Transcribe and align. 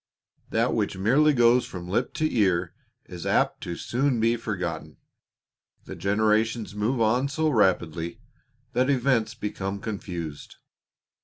That 0.49 0.73
which 0.73 0.97
merely 0.97 1.31
goes 1.31 1.67
from 1.67 1.87
lip 1.87 2.15
to 2.15 2.33
ear 2.35 2.73
is 3.05 3.27
apt 3.27 3.61
to 3.61 3.73
be 3.73 3.77
soon 3.77 4.37
forgotten. 4.39 4.97
The 5.85 5.95
generations 5.95 6.73
move 6.73 6.99
on 6.99 7.27
so 7.27 7.49
rapidly 7.49 8.19
that 8.73 8.89
events 8.89 9.35
become 9.35 9.79
confused. 9.79 10.55